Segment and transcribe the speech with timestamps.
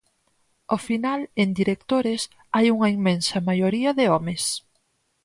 [0.71, 2.21] Ao final en directores,
[2.55, 4.43] hai unha inmensa maioría de homes.